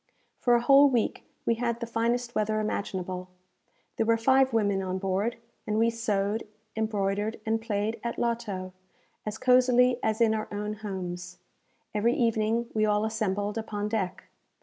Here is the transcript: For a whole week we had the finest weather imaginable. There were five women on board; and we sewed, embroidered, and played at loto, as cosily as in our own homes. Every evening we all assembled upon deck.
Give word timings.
For 0.39 0.55
a 0.55 0.61
whole 0.61 0.89
week 0.89 1.25
we 1.45 1.53
had 1.61 1.79
the 1.79 1.85
finest 1.85 2.33
weather 2.33 2.59
imaginable. 2.59 3.29
There 3.97 4.05
were 4.07 4.17
five 4.17 4.51
women 4.51 4.81
on 4.81 4.97
board; 4.97 5.37
and 5.67 5.77
we 5.77 5.91
sewed, 5.91 6.47
embroidered, 6.75 7.39
and 7.45 7.61
played 7.61 7.99
at 8.03 8.17
loto, 8.17 8.73
as 9.27 9.37
cosily 9.37 9.99
as 10.01 10.19
in 10.19 10.33
our 10.33 10.47
own 10.51 10.73
homes. 10.77 11.37
Every 11.93 12.15
evening 12.15 12.71
we 12.73 12.83
all 12.83 13.05
assembled 13.05 13.59
upon 13.59 13.89
deck. 13.89 14.23